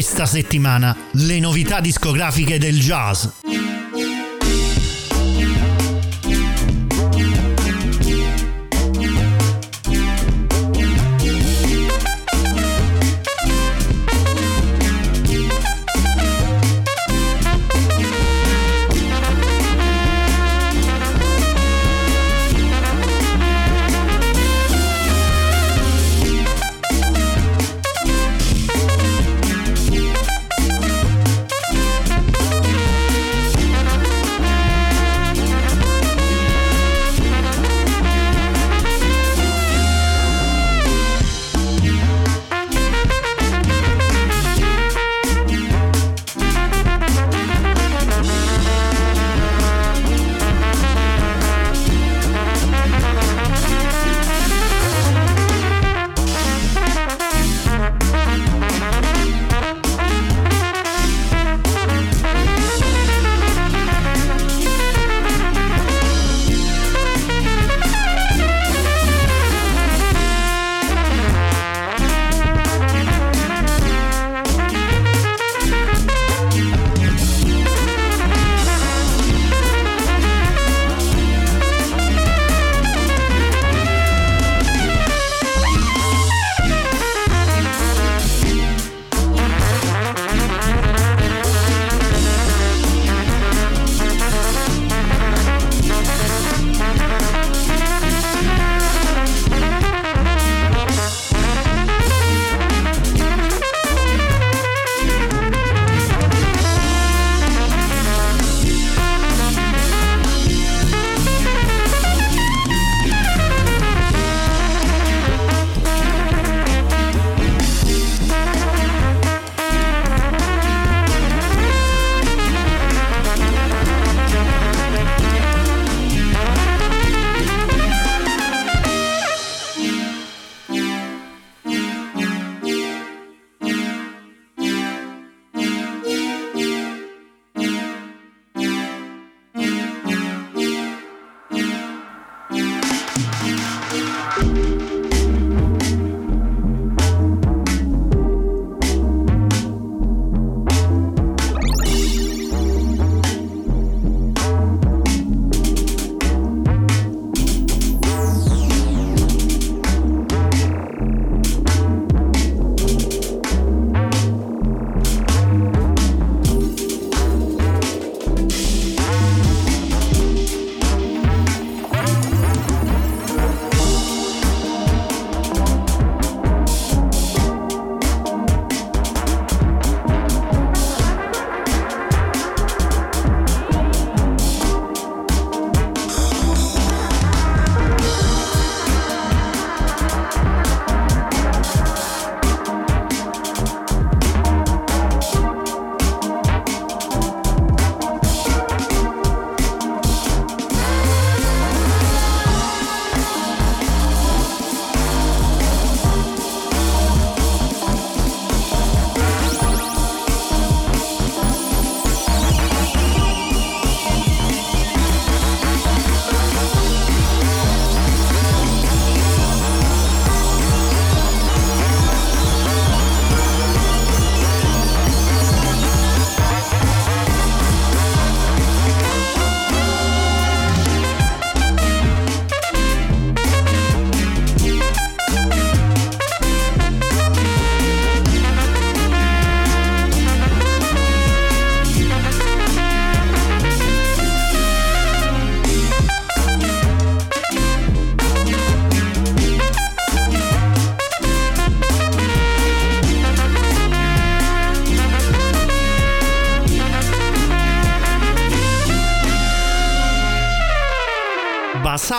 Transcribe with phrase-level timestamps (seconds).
[0.00, 3.26] Questa settimana le novità discografiche del jazz.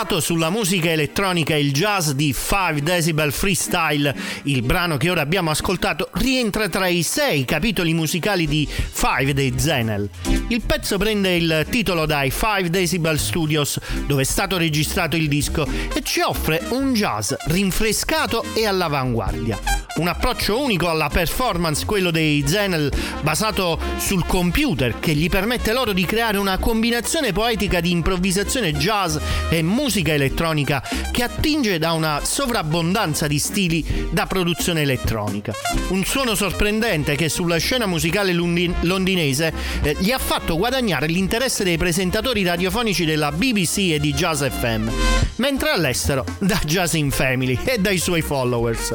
[0.01, 5.21] Basato sulla musica elettronica e il jazz di 5 Decibel Freestyle, il brano che ora
[5.21, 10.09] abbiamo ascoltato rientra tra i sei capitoli musicali di 5 dei Zenel.
[10.47, 15.67] Il pezzo prende il titolo dai 5 Decibel Studios, dove è stato registrato il disco,
[15.67, 19.57] e ci offre un jazz rinfrescato e all'avanguardia.
[19.93, 22.91] Un approccio unico alla performance, quello dei Zenel,
[23.21, 29.17] basato sul computer, che gli permette loro di creare una combinazione poetica di improvvisazione jazz
[29.49, 35.53] e musica elettronica che attinge da una sovrabbondanza di stili da produzione elettronica.
[35.89, 41.77] Un suono sorprendente che sulla scena musicale londinese eh, gli ha fatto guadagnare l'interesse dei
[41.77, 44.89] presentatori radiofonici della BBC e di Jazz FM,
[45.35, 46.00] mentre all'estero
[46.39, 48.93] da Jazz in Family e dai suoi followers.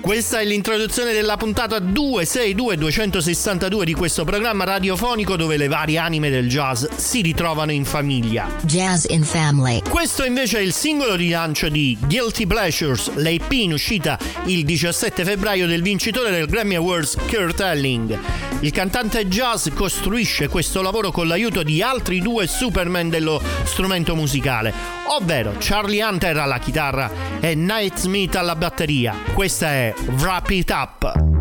[0.00, 6.30] Questa è l'introduzione della puntata 262 262 di questo programma radiofonico dove le varie anime
[6.30, 8.48] del jazz si ritrovano in famiglia.
[8.62, 9.80] Jazz in Family.
[9.88, 15.24] Questo invece è il singolo di lancio di Guilty Pleasures, l'AP in uscita il 17
[15.24, 18.18] febbraio del vincitore del Grammy Awards Kurt Elling.
[18.60, 24.72] Il cantante jazz costruisce questo lavoro con l'aiuto di altri due superman dello strumento musicale,
[25.18, 29.14] ovvero Charlie Hunter alla chitarra e Night Smith alla batteria.
[29.32, 31.35] Questa è Wrap It Up.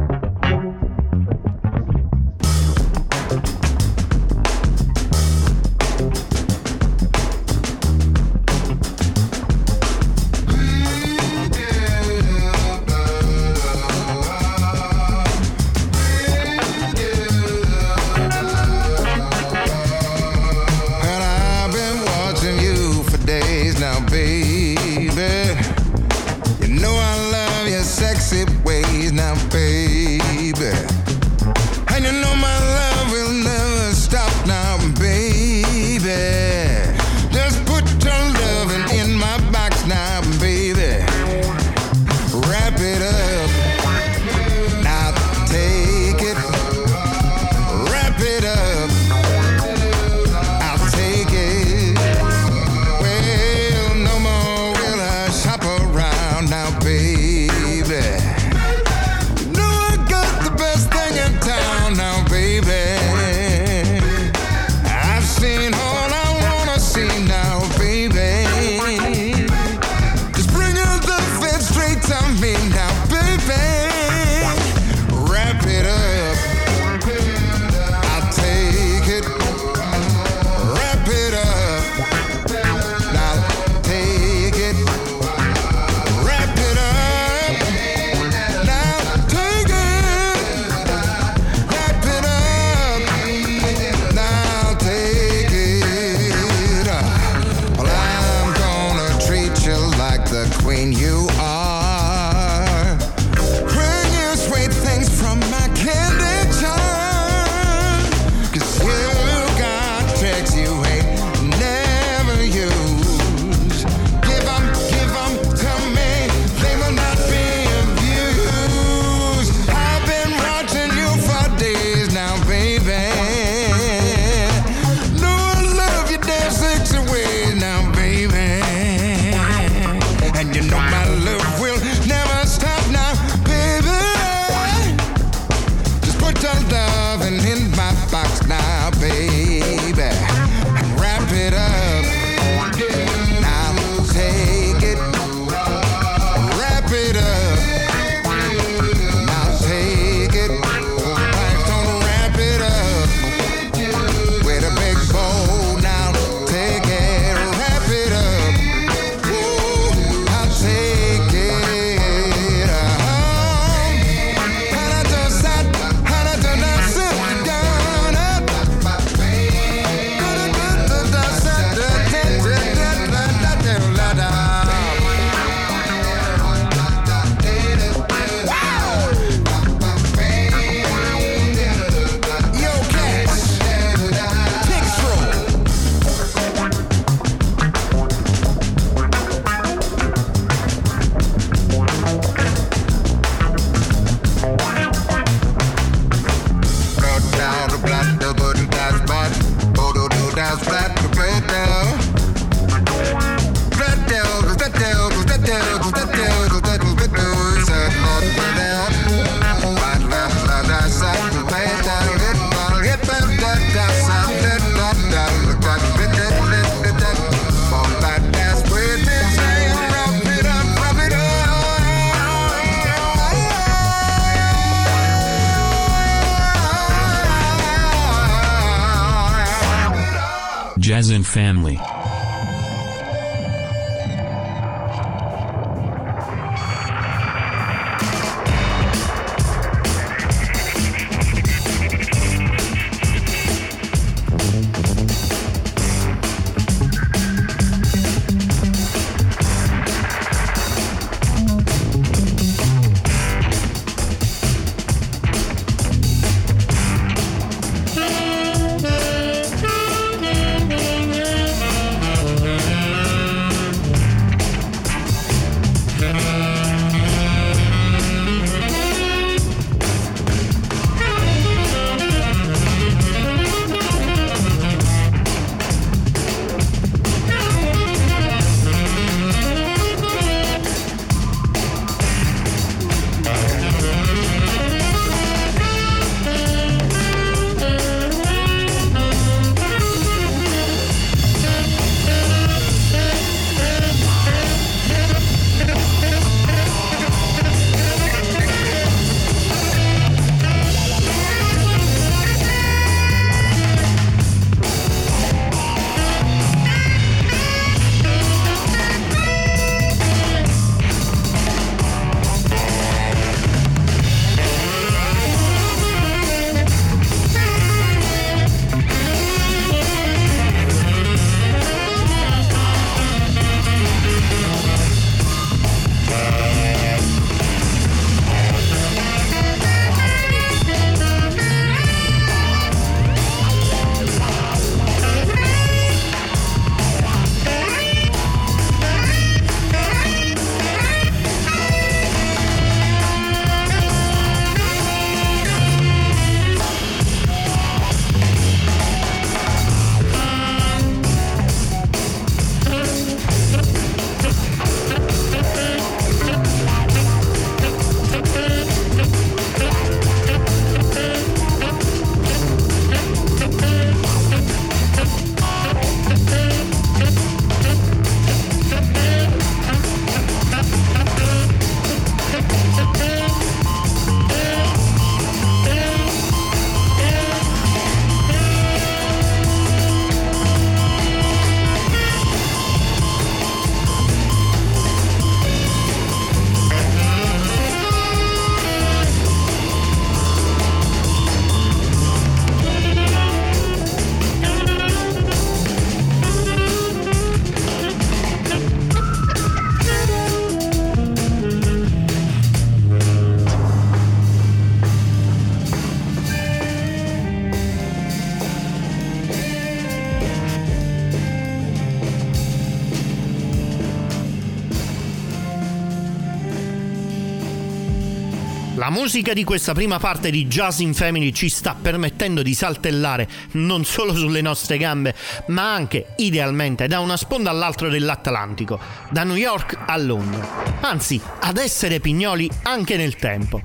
[418.96, 423.84] Musica di questa prima parte di Jazz in Family ci sta permettendo di saltellare non
[423.84, 425.14] solo sulle nostre gambe,
[425.48, 430.48] ma anche, idealmente, da una sponda all'altra dell'Atlantico, da New York a Londra.
[430.80, 433.60] Anzi, ad essere pignoli anche nel tempo.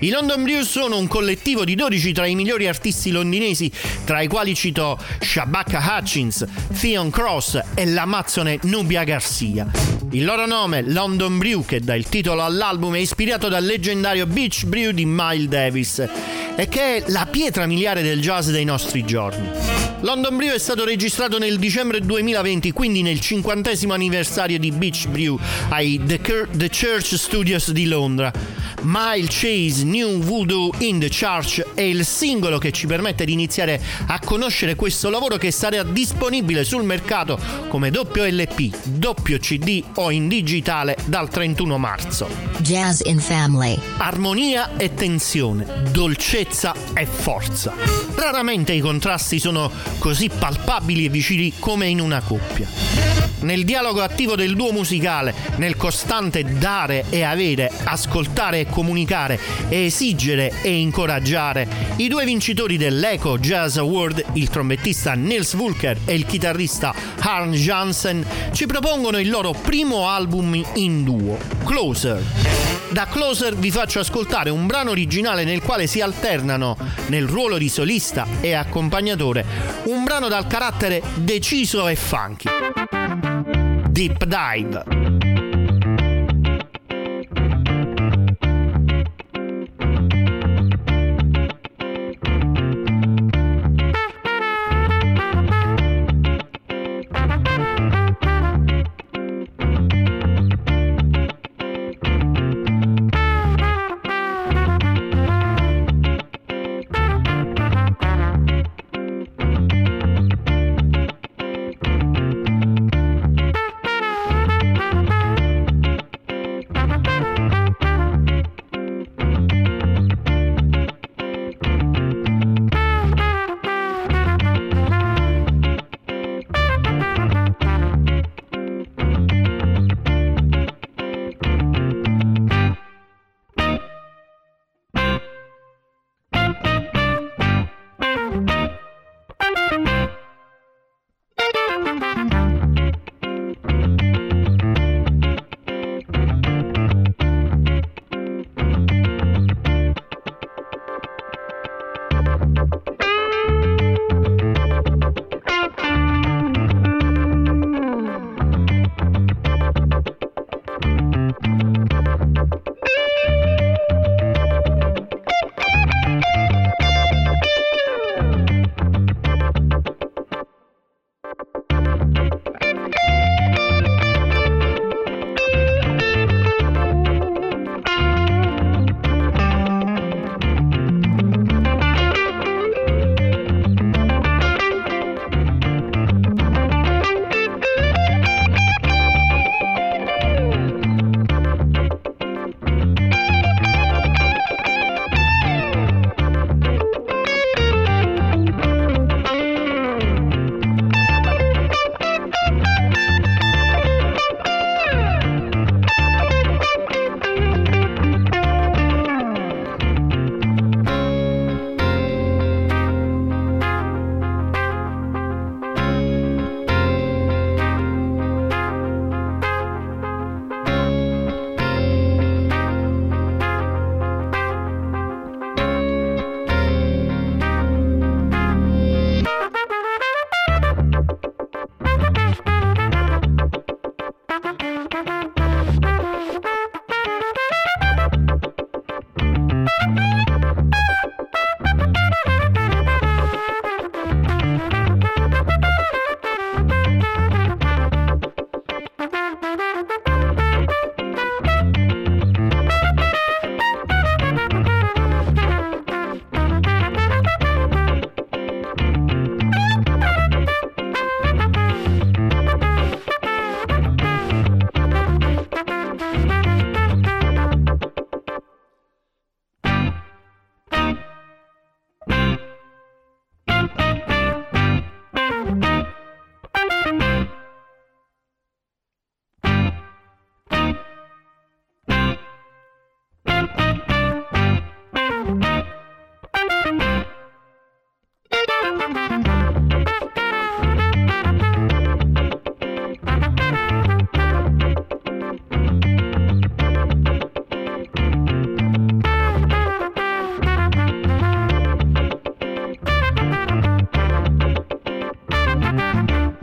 [0.00, 3.70] I London Blues sono un collettivo di 12 tra i migliori artisti londinesi,
[4.04, 6.44] tra i quali cito Shabaka Hutchins,
[6.76, 9.70] Theon Cross e l'amazzone Nubia Garcia.
[10.10, 14.64] Il loro nome, London Brew, che dà il titolo all'album, è ispirato dal leggendario Beach
[14.72, 16.00] Brew di Miles Davis
[16.56, 19.48] e che è la pietra miliare del jazz dei nostri giorni.
[20.00, 25.38] London Brew è stato registrato nel dicembre 2020, quindi nel cinquantesimo anniversario di Beach Brew
[25.68, 28.32] ai The, Cur- the Church Studios di Londra.
[28.84, 33.80] Mile Chase New Voodoo in the Church è il singolo che ci permette di iniziare
[34.06, 40.10] a conoscere questo lavoro che sarà disponibile sul mercato come doppio LP, doppio CD o
[40.10, 42.28] in digitale dal 31 marzo.
[42.58, 43.78] Jazz in Family.
[43.98, 46.41] Armonia e tensione, dolcezza
[46.94, 47.72] e forza.
[48.16, 52.66] Raramente i contrasti sono così palpabili e vicini come in una coppia.
[53.42, 60.52] Nel dialogo attivo del duo musicale, nel costante dare e avere, ascoltare e comunicare, esigere
[60.62, 66.94] e incoraggiare, i due vincitori dell'Eco Jazz Award, il trombettista Nils Vulker e il chitarrista
[67.18, 72.61] Harn Jansen, ci propongono il loro primo album in duo, Closer.
[72.92, 77.70] Da Closer vi faccio ascoltare un brano originale nel quale si alternano, nel ruolo di
[77.70, 79.46] solista e accompagnatore,
[79.84, 82.50] un brano dal carattere deciso e funky.
[83.88, 85.01] Deep Dive.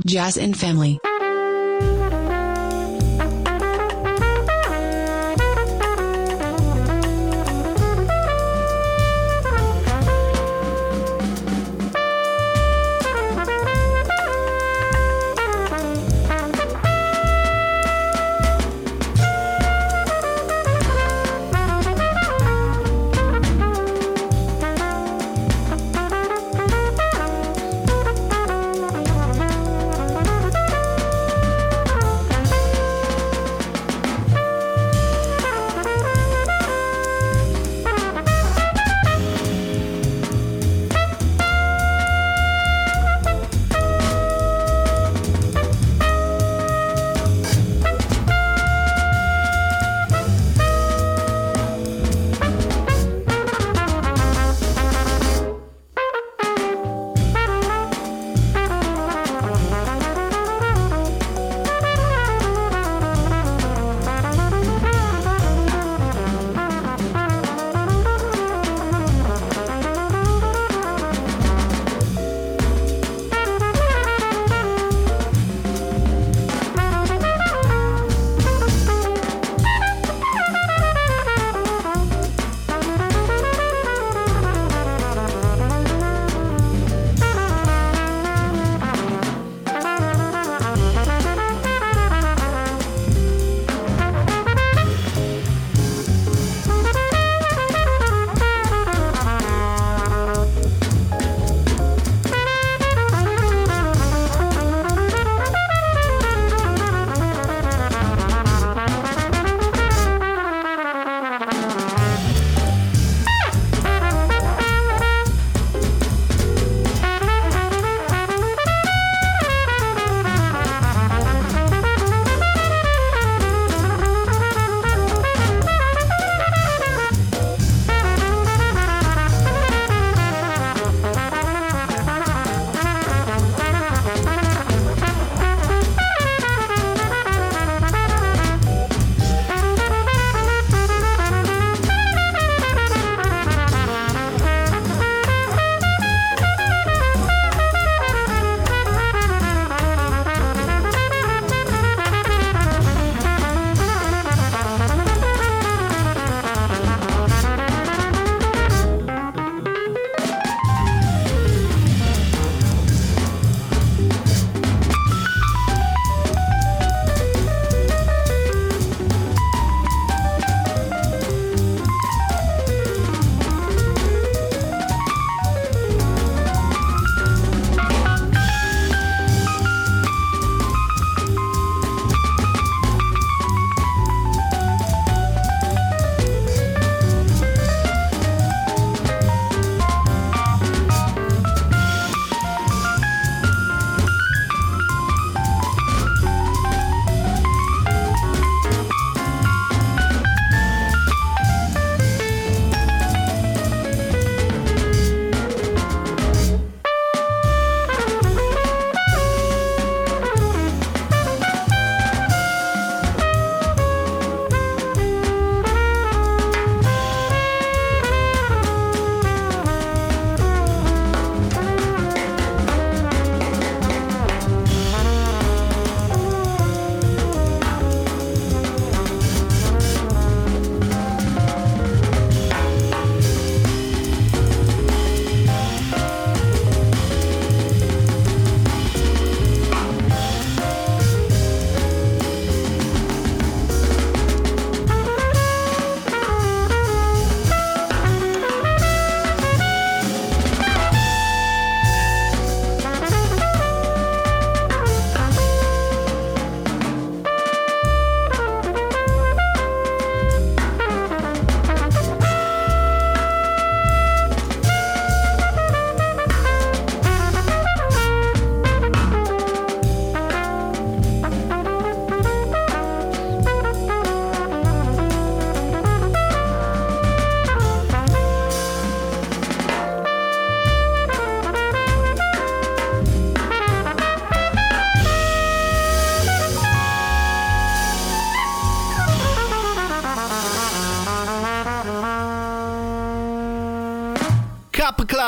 [0.09, 1.08] Jazz and Family.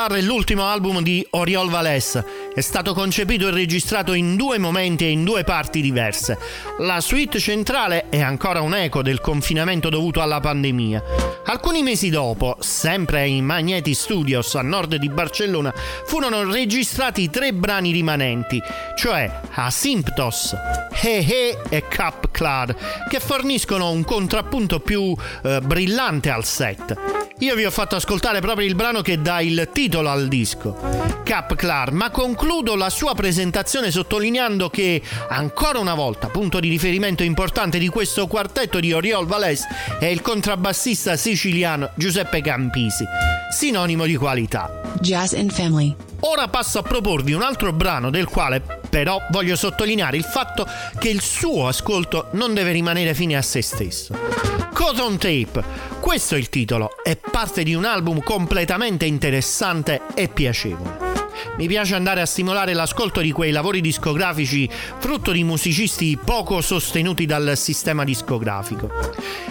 [0.02, 2.22] È l'ultimo album di Oriol Valès.
[2.52, 6.36] È stato concepito e registrato in due momenti e in due parti diverse.
[6.80, 11.02] La suite centrale è ancora un eco del confinamento dovuto alla pandemia.
[11.46, 15.72] Alcuni mesi dopo, sempre ai Magneti Studios a nord di Barcellona,
[16.04, 18.60] furono registrati tre brani rimanenti,
[18.96, 20.52] cioè Asymptos,
[21.00, 22.74] He He e Cap Clar,
[23.08, 27.21] che forniscono un contrappunto più eh, brillante al set.
[27.42, 30.76] Io vi ho fatto ascoltare proprio il brano che dà il titolo al disco,
[31.24, 37.24] Cap Clar, ma concludo la sua presentazione sottolineando che, ancora una volta, punto di riferimento
[37.24, 39.64] importante di questo quartetto di Oriol Valès
[39.98, 43.04] è il contrabbassista siciliano Giuseppe Campisi,
[43.50, 44.80] sinonimo di qualità.
[45.00, 45.96] Jazz and Family.
[46.20, 50.64] Ora passo a proporvi un altro brano del quale però voglio sottolineare il fatto
[50.96, 54.16] che il suo ascolto non deve rimanere fine a se stesso.
[54.72, 61.10] Cotton Tape, questo è il titolo, è parte di un album completamente interessante e piacevole.
[61.56, 67.24] Mi piace andare a stimolare l'ascolto di quei lavori discografici frutto di musicisti poco sostenuti
[67.24, 68.90] dal sistema discografico.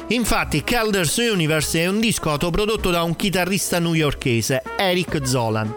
[0.08, 5.74] Infatti, Calder's Universe è un disco autoprodotto da un chitarrista newyorkese, Eric Zolan.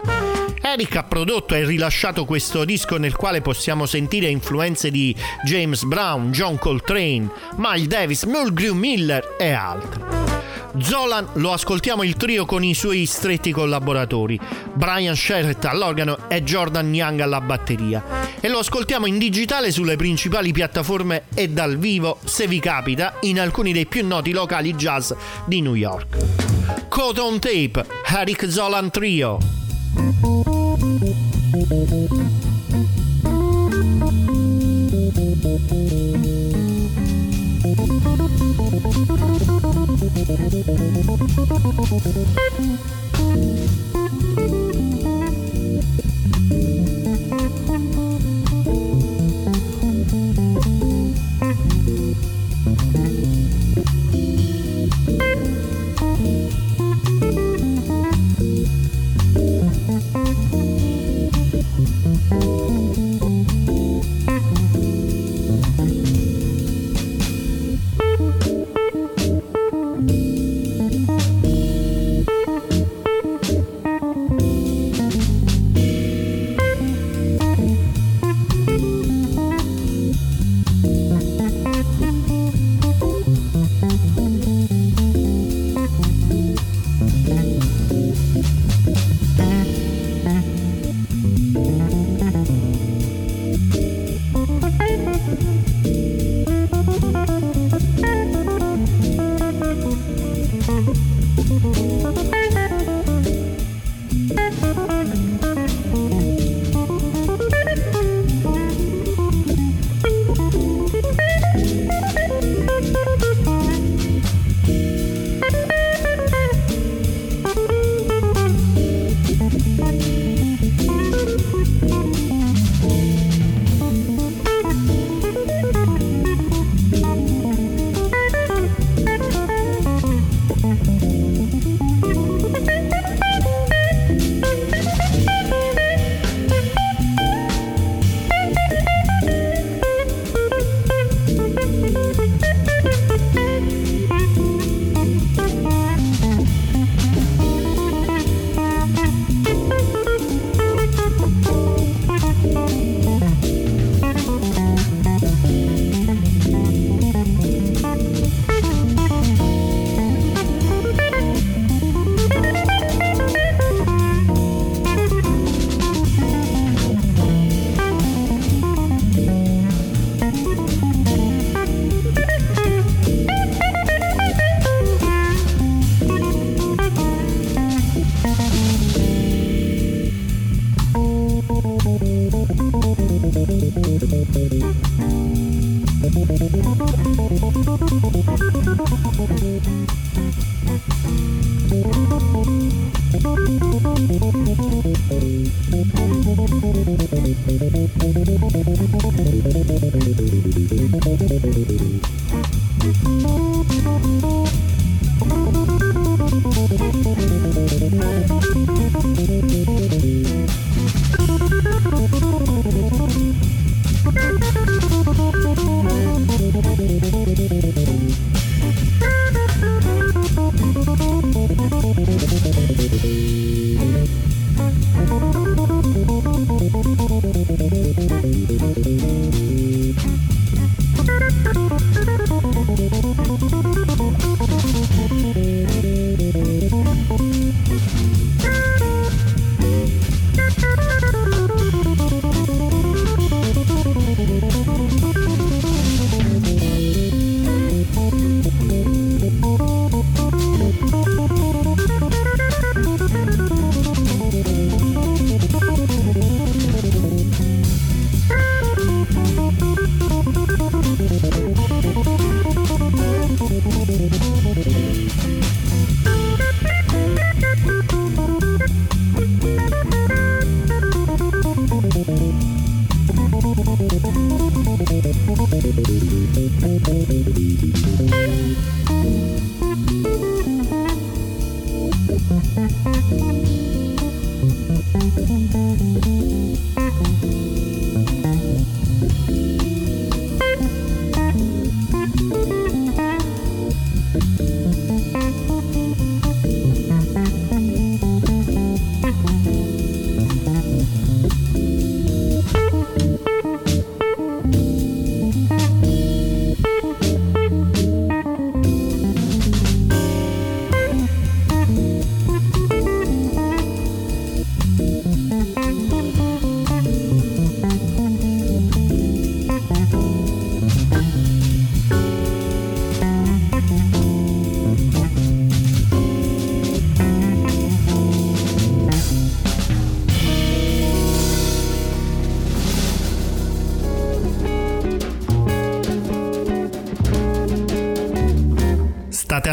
[0.61, 6.31] Eric ha prodotto e rilasciato questo disco nel quale possiamo sentire influenze di James Brown,
[6.31, 10.34] John Coltrane, Miles Davis, Mulgrew Miller e altri.
[10.77, 14.39] Zolan lo ascoltiamo il trio con i suoi stretti collaboratori,
[14.73, 18.03] Brian Sherritt all'organo e Jordan Young alla batteria.
[18.39, 23.39] E lo ascoltiamo in digitale sulle principali piattaforme e dal vivo, se vi capita, in
[23.39, 25.11] alcuni dei più noti locali jazz
[25.45, 26.87] di New York.
[26.89, 29.37] Cotton Tape, Eric Zolan Trio.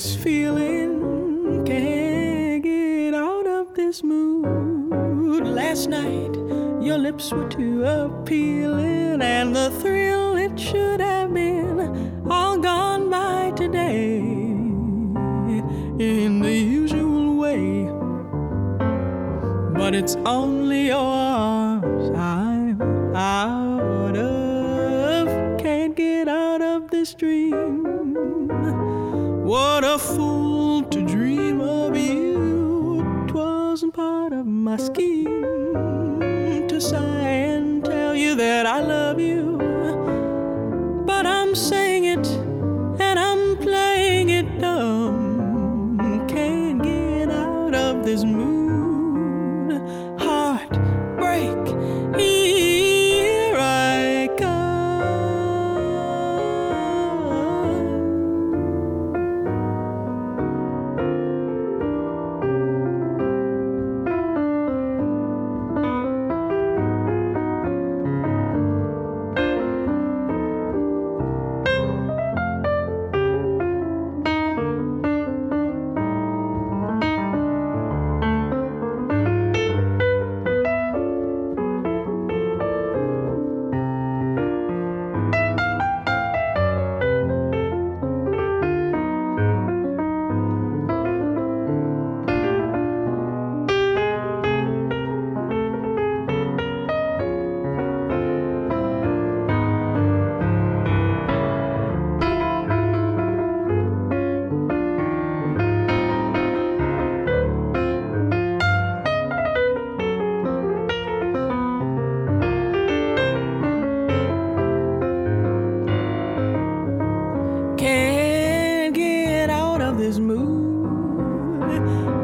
[0.00, 1.62] This feeling.
[1.66, 5.46] Can't get out of this mood.
[5.46, 6.34] Last night,
[6.80, 13.52] your lips were too appealing, and the thrill it should have been all gone by
[13.54, 14.20] today
[16.08, 17.84] in the usual way.
[19.78, 22.80] But it's only your arms I'm
[23.14, 23.69] out
[29.50, 33.00] What a fool to dream of you.
[33.26, 35.42] It wasn't part of my scheme
[36.68, 39.58] to sigh and tell you that I love you.
[41.04, 42.24] But I'm saying it
[43.00, 45.98] and I'm playing it dumb.
[46.28, 48.22] Can't get out of this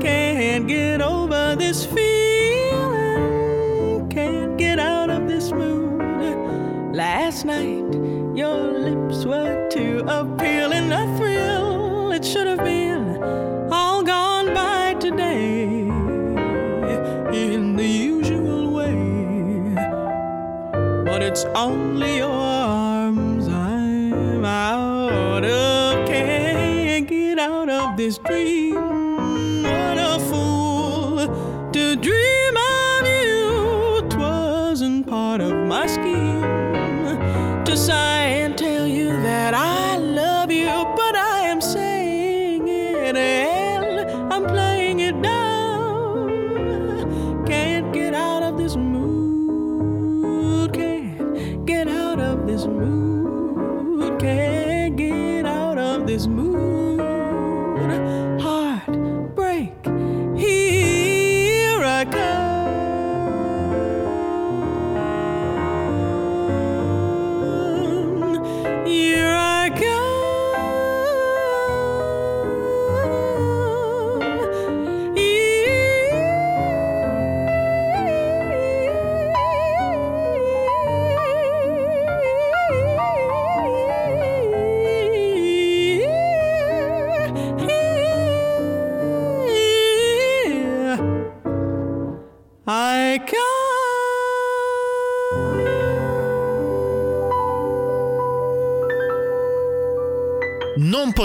[0.01, 2.09] Can't get over this feeling.
[4.09, 6.95] Can't get out of this mood.
[6.95, 7.93] Last night,
[8.35, 10.93] your lips were too appealing.
[10.93, 13.23] A thrill, it should have been
[13.71, 15.89] all gone by today.
[17.33, 18.95] In the usual way.
[21.05, 26.07] But it's only your arms I'm out of.
[26.09, 28.56] Can't get out of this dream.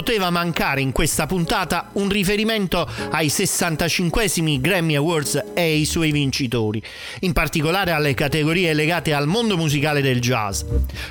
[0.02, 6.82] Poteva mancare in questa puntata un riferimento ai 65esimi Grammy Awards e ai suoi vincitori,
[7.20, 10.64] in particolare alle categorie legate al mondo musicale del jazz.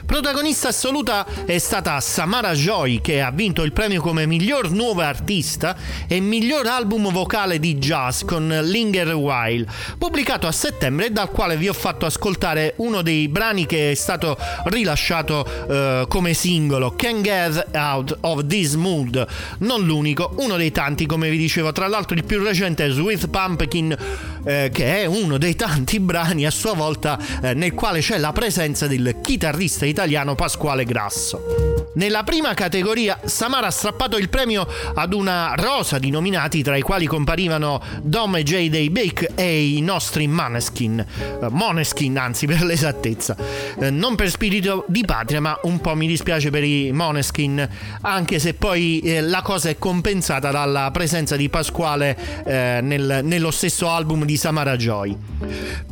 [0.04, 5.76] Protagonista assoluta è stata Samara Joy che ha vinto il premio come miglior nuova artista
[6.08, 9.66] e miglior album vocale di jazz con Linger While,
[9.98, 14.36] pubblicato a settembre dal quale vi ho fatto ascoltare uno dei brani che è stato
[14.64, 19.26] rilasciato uh, come singolo Can Get Out of This Mood,
[19.58, 23.28] non l'unico, uno dei tanti, come vi dicevo, tra l'altro il più recente è Sweet
[23.28, 23.96] Pumpkin,
[24.44, 28.32] eh, che è uno dei tanti brani a sua volta eh, nel quale c'è la
[28.32, 31.69] presenza del chitarrista italiano Pasquale Grasso.
[31.92, 34.64] Nella prima categoria Samara ha strappato il premio
[34.94, 38.68] ad una rosa di nominati tra i quali comparivano Dom e J.
[38.68, 43.36] Day Bake e i nostri Maneskin, eh, Moneskin anzi per l'esattezza,
[43.80, 47.68] eh, non per spirito di patria ma un po' mi dispiace per i Moneskin,
[48.02, 53.88] anche se poi eh, la cosa è compensata dalla presenza di Pasquale nel, nello stesso
[53.88, 55.16] album di Samara Joy.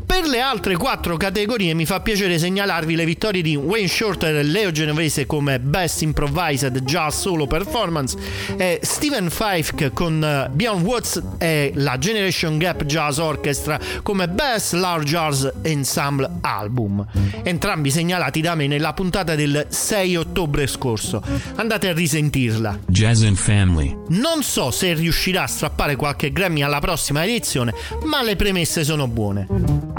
[0.09, 4.43] Per le altre quattro categorie mi fa piacere segnalarvi le vittorie di Wayne Shorter e
[4.43, 8.17] Leo Genovese come Best Improvised Jazz Solo Performance
[8.57, 14.73] e Steven Fife con eh, Beyond Woods e la Generation Gap Jazz Orchestra come Best
[14.73, 17.07] Large Jazz Ensemble Album.
[17.43, 21.23] Entrambi segnalati da me nella puntata del 6 ottobre scorso.
[21.57, 22.79] Andate a risentirla.
[22.87, 23.95] Jazz and Family.
[24.09, 29.07] Non so se riuscirà a strappare qualche Grammy alla prossima edizione, ma le premesse sono
[29.07, 29.47] buone.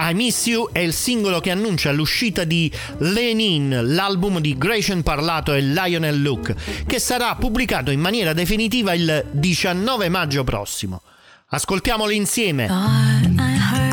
[0.01, 5.51] I Miss You è il singolo che annuncia l'uscita di Lenin, l'album di Gratian Parlato
[5.53, 6.55] e Lionel Luke,
[6.87, 11.01] che sarà pubblicato in maniera definitiva il 19 maggio prossimo.
[11.47, 13.88] Ascoltiamolo insieme.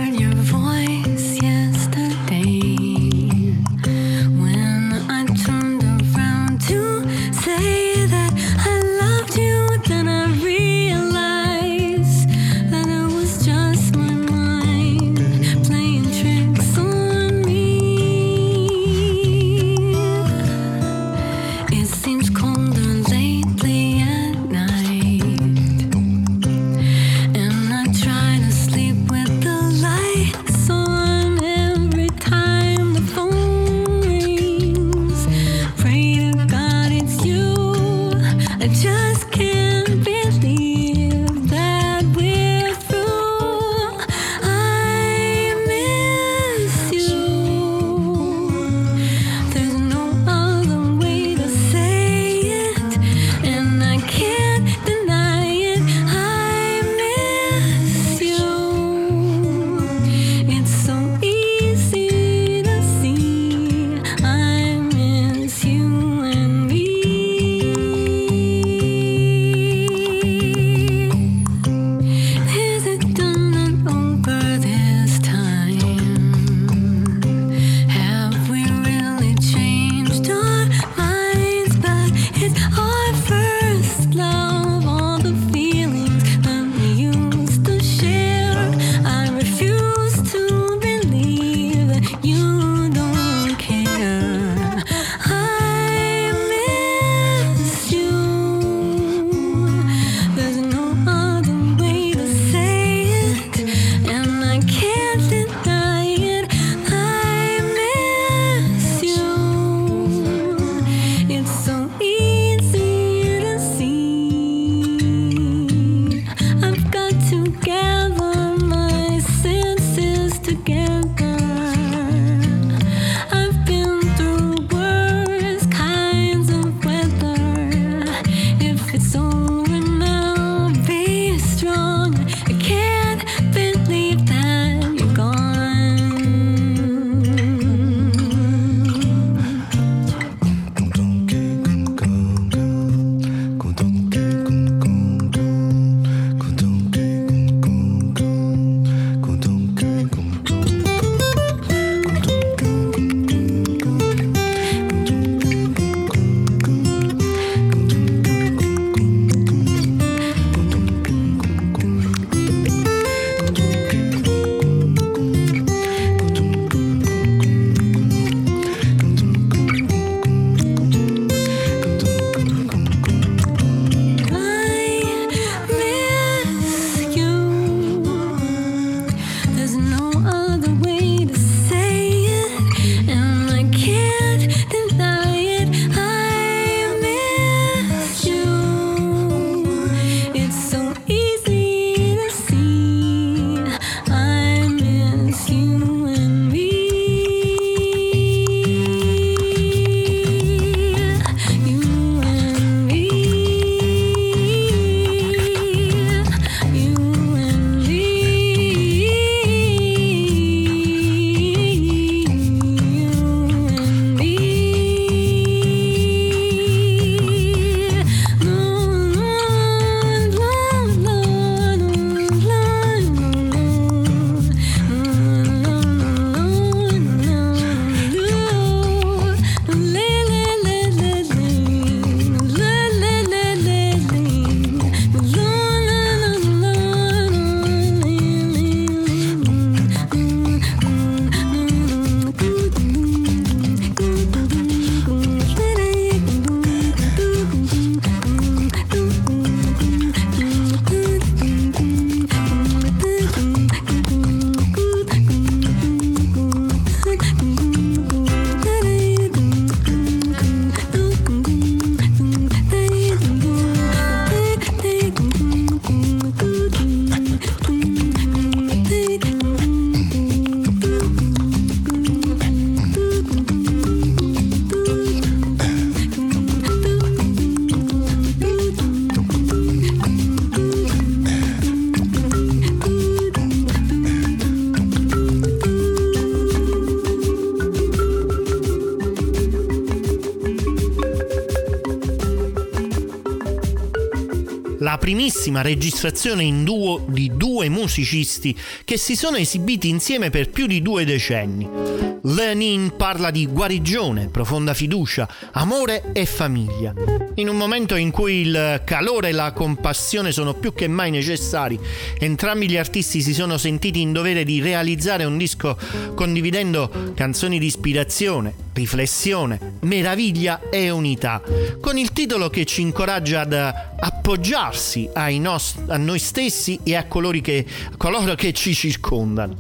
[295.07, 300.83] Primissima registrazione in duo di due musicisti che si sono esibiti insieme per più di
[300.83, 302.17] due decenni.
[302.23, 306.93] Lenin parla di guarigione, profonda fiducia, amore e famiglia.
[307.37, 311.79] In un momento in cui il calore e la compassione sono più che mai necessari,
[312.19, 315.79] entrambi gli artisti si sono sentiti in dovere di realizzare un disco
[316.17, 321.41] condividendo canzoni di ispirazione, riflessione, meraviglia e unità,
[321.81, 323.53] con il titolo che ci incoraggia ad
[323.99, 327.67] appoggiarsi nost- a noi stessi e a che,
[327.97, 329.57] coloro che ci circondano.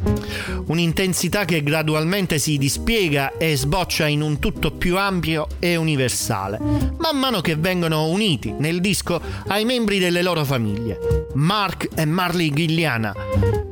[0.66, 7.18] Un'intensità che gradualmente si dispiega e sboccia in un tutto più ampio e universale, man
[7.18, 11.26] mano che vengono uniti nel disco ai membri delle loro famiglie.
[11.34, 13.14] Mark e Marley Gilliana,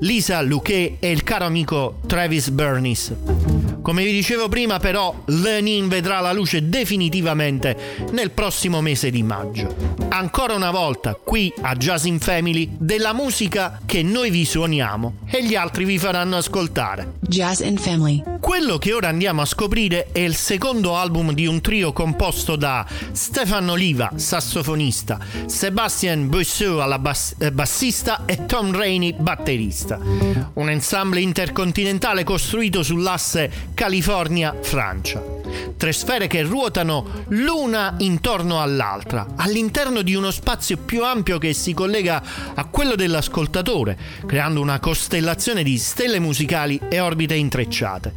[0.00, 3.43] Lisa Luque e il caro amico Travis Bernis.
[3.84, 9.76] Come vi dicevo prima però, Lenin vedrà la luce definitivamente nel prossimo mese di maggio.
[10.08, 15.44] Ancora una volta, qui a Jazz in Family, della musica che noi vi suoniamo e
[15.44, 17.16] gli altri vi faranno ascoltare.
[17.20, 18.33] Jazz in Family.
[18.44, 22.84] Quello che ora andiamo a scoprire è il secondo album di un trio composto da
[23.12, 29.98] Stefano Oliva, sassofonista, Sebastian Boisseau alla bass- eh, bassista e Tom Rainey, batterista.
[29.98, 35.33] Un ensemble intercontinentale costruito sull'asse California-Francia.
[35.76, 41.74] Tre sfere che ruotano l'una intorno all'altra, all'interno di uno spazio più ampio che si
[41.74, 42.22] collega
[42.54, 48.12] a quello dell'ascoltatore, creando una costellazione di stelle musicali e orbite intrecciate,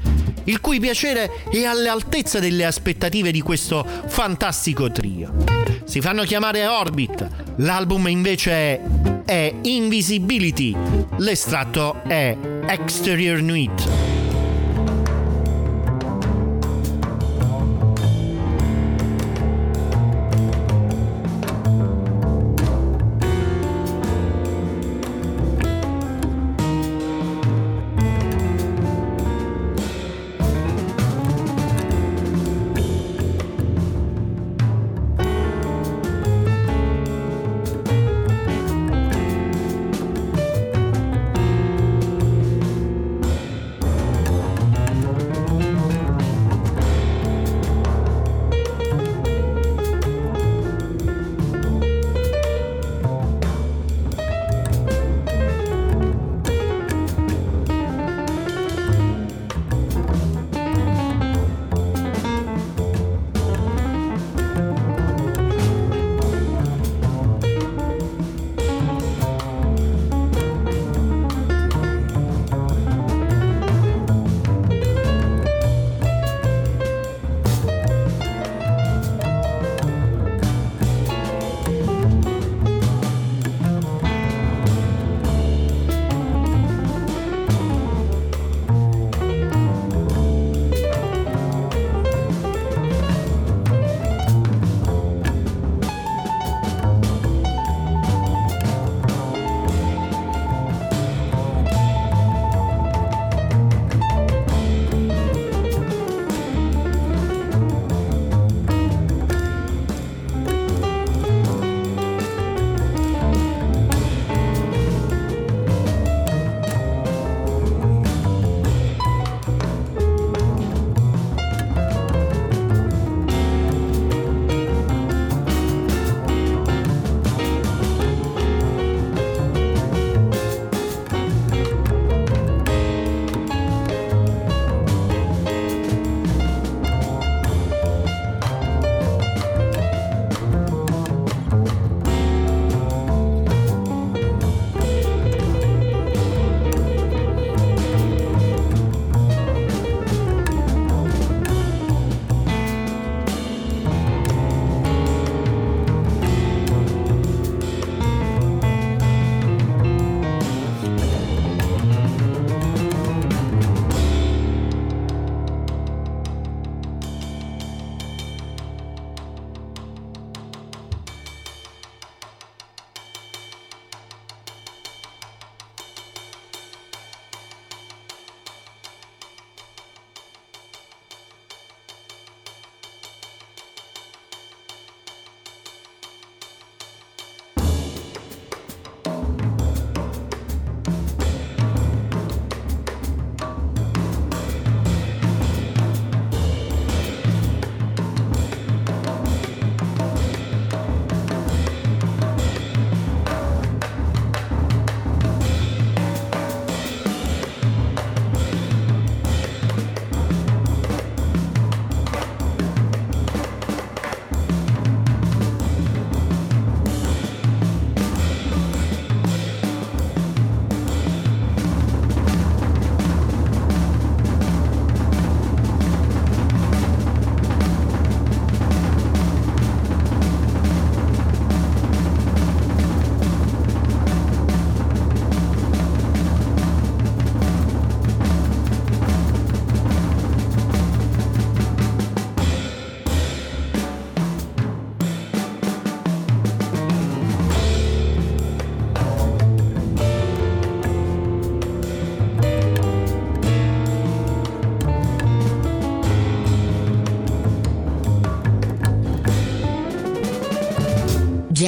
[0.45, 5.33] il cui piacere è all'altezza delle aspettative di questo fantastico trio.
[5.83, 7.27] Si fanno chiamare Orbit,
[7.57, 8.81] l'album invece è,
[9.25, 10.75] è Invisibility,
[11.17, 12.35] l'estratto è
[12.67, 14.16] Exterior Nuit.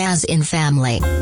[0.09, 1.18] Jazz in Family.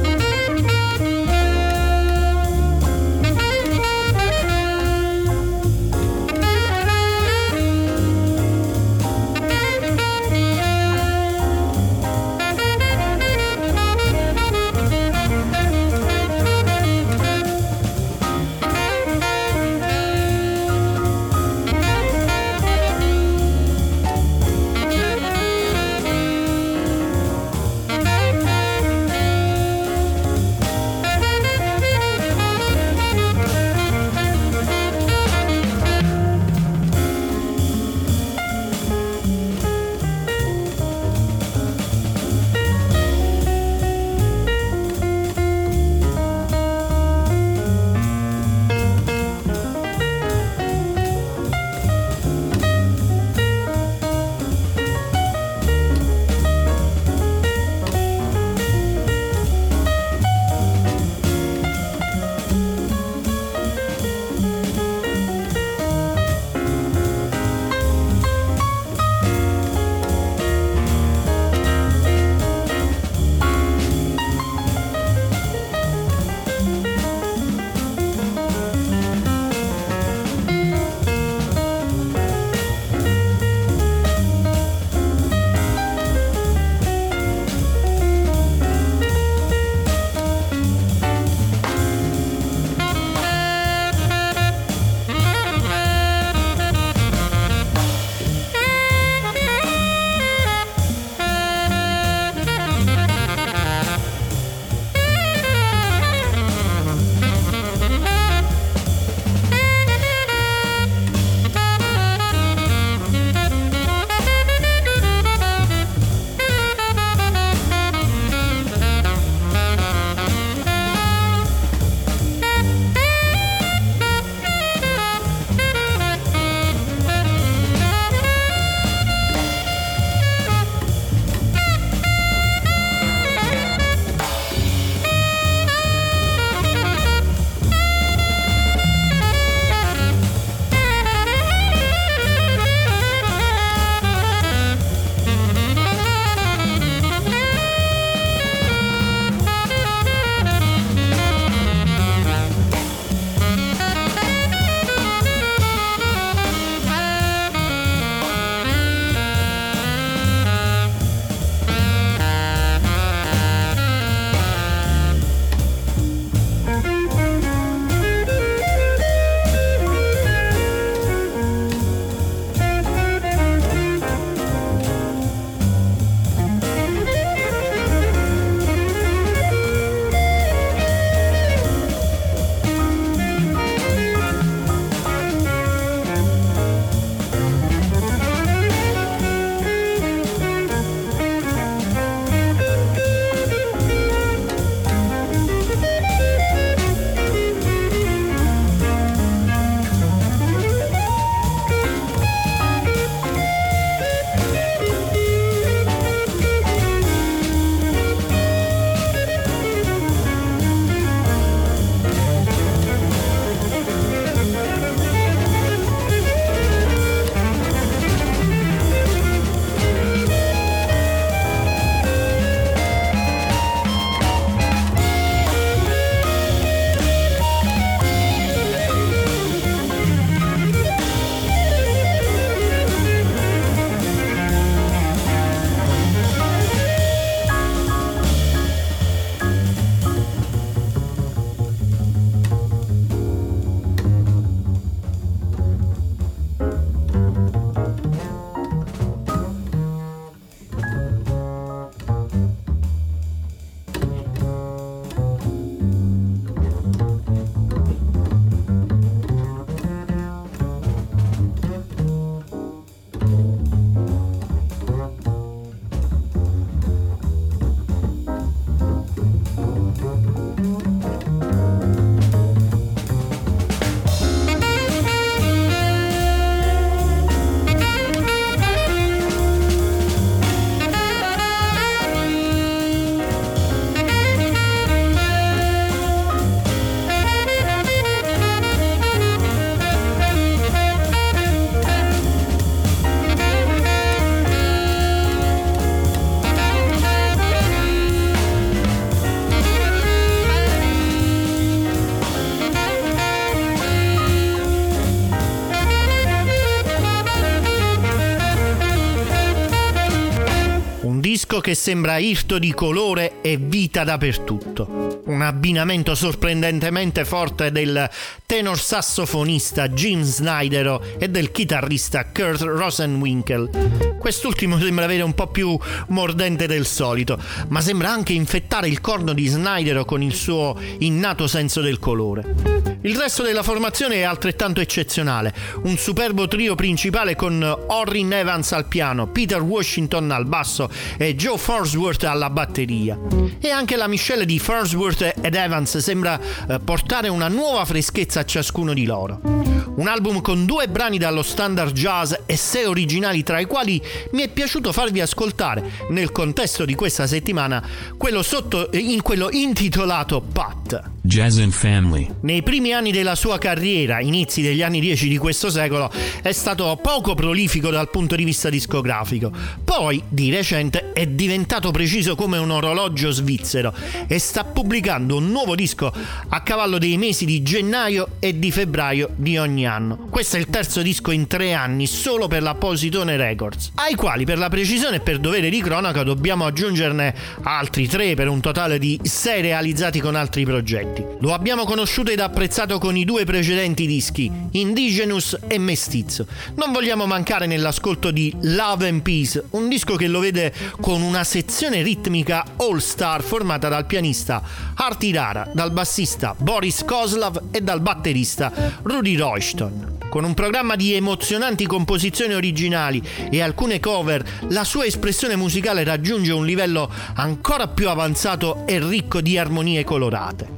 [311.68, 315.07] Che sembra irto di colore e vita dappertutto.
[315.28, 318.10] Un abbinamento sorprendentemente forte del
[318.46, 324.16] tenor sassofonista Jim Snydero e del chitarrista Kurt Rosenwinkel.
[324.18, 329.34] Quest'ultimo sembra avere un po' più mordente del solito, ma sembra anche infettare il corno
[329.34, 332.88] di Snydero con il suo innato senso del colore.
[333.02, 335.54] Il resto della formazione è altrettanto eccezionale,
[335.84, 341.58] un superbo trio principale con Orrin Evans al piano, Peter Washington al basso e Joe
[341.58, 343.20] Forsworth alla batteria.
[343.60, 348.46] E anche la miscela di Forsworth ed Evans sembra eh, portare una nuova freschezza a
[348.46, 349.77] ciascuno di loro.
[349.98, 354.00] Un album con due brani dallo standard jazz e sei originali tra i quali
[354.34, 357.84] mi è piaciuto farvi ascoltare nel contesto di questa settimana
[358.16, 361.16] quello sotto in quello intitolato Pat.
[361.28, 362.30] Jazz and Family.
[362.42, 366.10] Nei primi anni della sua carriera, inizi degli anni 10 di questo secolo,
[366.42, 369.52] è stato poco prolifico dal punto di vista discografico.
[369.84, 373.94] Poi, di recente, è diventato preciso come un orologio svizzero
[374.26, 376.14] e sta pubblicando un nuovo disco
[376.48, 379.87] a cavallo dei mesi di gennaio e di febbraio di ogni anno.
[380.30, 384.44] Questo è il terzo disco in tre anni solo per la Positone Records, ai quali
[384.44, 387.34] per la precisione e per dovere di cronaca dobbiamo aggiungerne
[387.64, 391.24] altri tre per un totale di sei realizzati con altri progetti.
[391.40, 396.46] Lo abbiamo conosciuto ed apprezzato con i due precedenti dischi, Indigenous e Mestizzo.
[396.76, 401.46] Non vogliamo mancare nell'ascolto di Love and Peace, un disco che lo vede con una
[401.46, 404.62] sezione ritmica all star formata dal pianista
[404.96, 408.72] Artie Rara, dal bassista Boris Kozlov e dal batterista
[409.04, 409.36] Rudy
[409.78, 410.18] Royston.
[410.30, 416.52] Con un programma di emozionanti composizioni originali e alcune cover, la sua espressione musicale raggiunge
[416.52, 420.76] un livello ancora più avanzato e ricco di armonie colorate.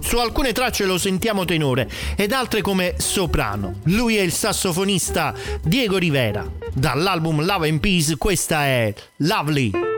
[0.00, 3.80] Su alcune tracce lo sentiamo tenore ed altre come soprano.
[3.84, 6.50] Lui è il sassofonista Diego Rivera.
[6.72, 9.97] Dall'album Love and Peace questa è Lovely.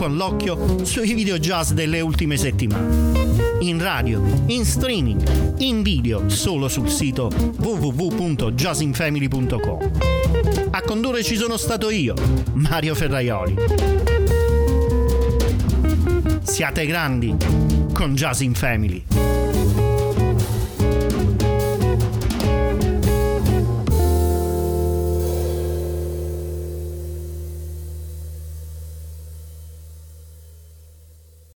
[0.00, 3.28] con l'occhio sui video jazz delle ultime settimane.
[3.60, 9.90] In radio, in streaming, in video, solo sul sito www.jazzinfamily.com.
[10.70, 12.14] A condurre ci sono stato io,
[12.54, 13.56] Mario Ferraioli.
[16.44, 17.36] Siate grandi
[17.92, 19.29] con Jazz in Family.